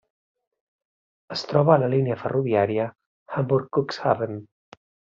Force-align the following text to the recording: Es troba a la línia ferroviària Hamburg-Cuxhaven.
Es 1.35 1.43
troba 1.51 1.75
a 1.75 1.77
la 1.85 1.91
línia 1.95 2.19
ferroviària 2.23 2.91
Hamburg-Cuxhaven. 3.39 4.45